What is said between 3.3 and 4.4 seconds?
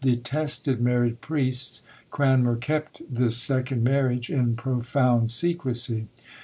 second marriage